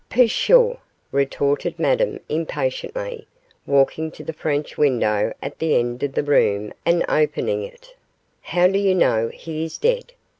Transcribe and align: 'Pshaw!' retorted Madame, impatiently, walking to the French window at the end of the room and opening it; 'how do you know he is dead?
'Pshaw!' 0.09 0.77
retorted 1.11 1.77
Madame, 1.77 2.19
impatiently, 2.27 3.27
walking 3.67 4.09
to 4.09 4.23
the 4.23 4.33
French 4.33 4.75
window 4.75 5.31
at 5.43 5.59
the 5.59 5.75
end 5.75 6.01
of 6.01 6.13
the 6.13 6.23
room 6.23 6.73
and 6.87 7.05
opening 7.07 7.61
it; 7.61 7.93
'how 8.41 8.65
do 8.65 8.79
you 8.79 8.95
know 8.95 9.27
he 9.31 9.63
is 9.63 9.77
dead? 9.77 10.13